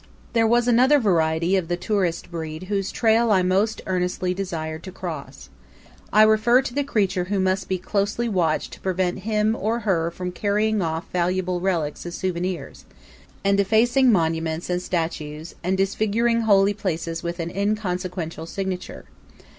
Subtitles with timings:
[0.33, 4.91] There was another variety of the tourist breed whose trail I most earnestly desired to
[4.91, 5.49] cross.
[6.11, 10.09] I refer to the creature who must be closely watched to prevent him, or her,
[10.09, 12.85] from carrying off valuable relics as souvenirs,
[13.43, 19.05] and defacing monuments and statues and disfiguring holy places with an inconsequential signature.